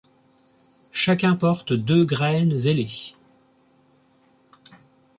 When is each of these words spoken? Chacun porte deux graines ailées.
Chacun 0.91 1.35
porte 1.35 1.73
deux 1.73 2.05
graines 2.05 2.59
ailées. 2.65 3.13